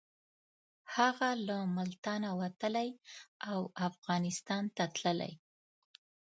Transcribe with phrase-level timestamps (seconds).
[0.95, 2.89] هغه له ملتانه وتلی
[3.51, 5.33] او افغانستان ته تللی.